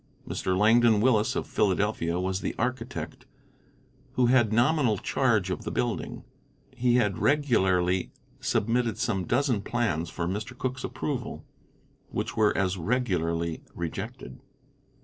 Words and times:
Mr. 0.27 0.57
Langdon 0.57 0.99
Willis, 0.99 1.35
of 1.35 1.45
Philadelphia, 1.45 2.19
was 2.19 2.41
the 2.41 2.55
architect 2.57 3.27
who 4.13 4.25
had 4.25 4.51
nominal 4.51 4.97
charge 4.97 5.51
of 5.51 5.63
the 5.63 5.69
building. 5.69 6.23
He 6.75 6.95
had 6.95 7.19
regularly 7.19 8.11
submitted 8.39 8.97
some 8.97 9.25
dozen 9.25 9.61
plans 9.61 10.09
for 10.09 10.27
Mr. 10.27 10.57
Cooke's 10.57 10.83
approval, 10.83 11.45
which 12.09 12.35
were 12.35 12.57
as 12.57 12.77
regularly 12.77 13.61
rejected. 13.75 14.39